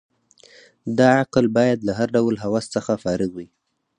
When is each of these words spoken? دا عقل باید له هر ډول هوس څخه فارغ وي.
دا 0.97 1.07
عقل 1.21 1.45
باید 1.57 1.79
له 1.87 1.93
هر 1.99 2.07
ډول 2.15 2.35
هوس 2.43 2.65
څخه 2.75 2.91
فارغ 3.03 3.29
وي. 3.37 3.47